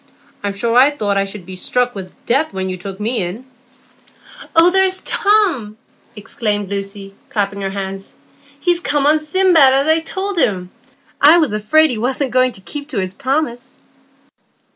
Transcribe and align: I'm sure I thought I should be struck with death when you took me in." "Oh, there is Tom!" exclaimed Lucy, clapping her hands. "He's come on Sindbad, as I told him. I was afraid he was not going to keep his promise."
I'm 0.43 0.53
sure 0.53 0.75
I 0.75 0.89
thought 0.89 1.15
I 1.17 1.25
should 1.25 1.45
be 1.45 1.55
struck 1.55 1.93
with 1.93 2.25
death 2.25 2.53
when 2.55 2.69
you 2.71 2.77
took 2.77 2.99
me 2.99 3.21
in." 3.21 3.45
"Oh, 4.55 4.71
there 4.71 4.85
is 4.85 5.01
Tom!" 5.05 5.77
exclaimed 6.15 6.71
Lucy, 6.71 7.13
clapping 7.29 7.61
her 7.61 7.69
hands. 7.69 8.15
"He's 8.59 8.79
come 8.79 9.05
on 9.05 9.19
Sindbad, 9.19 9.73
as 9.73 9.85
I 9.85 9.99
told 9.99 10.39
him. 10.39 10.71
I 11.21 11.37
was 11.37 11.53
afraid 11.53 11.91
he 11.91 11.99
was 11.99 12.19
not 12.19 12.31
going 12.31 12.53
to 12.53 12.61
keep 12.61 12.89
his 12.89 13.13
promise." 13.13 13.77